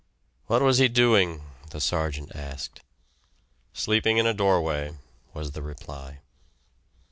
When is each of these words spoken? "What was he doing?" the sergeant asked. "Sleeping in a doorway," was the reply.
"What 0.47 0.63
was 0.63 0.79
he 0.79 0.87
doing?" 0.87 1.43
the 1.69 1.79
sergeant 1.79 2.31
asked. 2.33 2.81
"Sleeping 3.71 4.17
in 4.17 4.25
a 4.25 4.33
doorway," 4.33 4.97
was 5.31 5.51
the 5.51 5.61
reply. 5.61 6.21